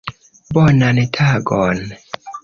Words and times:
Bonan 0.55 0.99
tagon. 1.17 1.79